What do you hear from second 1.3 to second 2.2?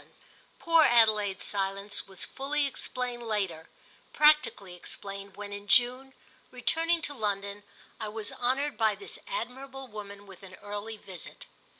silence